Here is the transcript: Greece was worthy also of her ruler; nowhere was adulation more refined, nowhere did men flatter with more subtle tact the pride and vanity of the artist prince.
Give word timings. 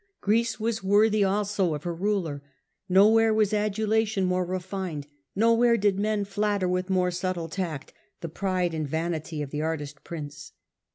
Greece 0.19 0.59
was 0.59 0.83
worthy 0.83 1.23
also 1.23 1.75
of 1.75 1.83
her 1.83 1.93
ruler; 1.93 2.41
nowhere 2.89 3.31
was 3.31 3.53
adulation 3.53 4.25
more 4.25 4.43
refined, 4.43 5.05
nowhere 5.35 5.77
did 5.77 5.99
men 5.99 6.25
flatter 6.25 6.67
with 6.67 6.89
more 6.89 7.11
subtle 7.11 7.47
tact 7.49 7.93
the 8.21 8.27
pride 8.27 8.73
and 8.73 8.87
vanity 8.89 9.43
of 9.43 9.51
the 9.51 9.61
artist 9.61 10.03
prince. 10.03 10.53